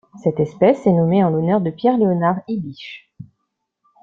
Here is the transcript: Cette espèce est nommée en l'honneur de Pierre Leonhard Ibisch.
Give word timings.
Cette 0.23 0.39
espèce 0.39 0.87
est 0.87 0.91
nommée 0.91 1.23
en 1.23 1.29
l'honneur 1.29 1.61
de 1.61 1.69
Pierre 1.69 1.99
Leonhard 1.99 2.41
Ibisch. 2.47 3.07